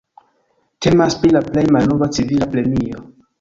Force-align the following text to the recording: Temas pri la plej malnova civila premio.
Temas 0.85 1.17
pri 1.25 1.33
la 1.35 1.41
plej 1.49 1.65
malnova 1.77 2.09
civila 2.17 2.49
premio. 2.57 3.05